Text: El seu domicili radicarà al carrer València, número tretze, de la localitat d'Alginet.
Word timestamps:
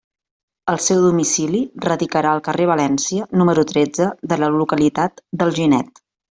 El 0.71 0.79
seu 0.85 1.03
domicili 1.03 1.59
radicarà 1.87 2.31
al 2.31 2.41
carrer 2.49 2.67
València, 2.71 3.29
número 3.43 3.69
tretze, 3.75 4.11
de 4.35 4.41
la 4.45 4.53
localitat 4.59 5.25
d'Alginet. 5.41 6.07